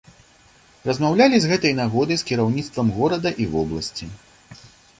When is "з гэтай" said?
1.43-1.75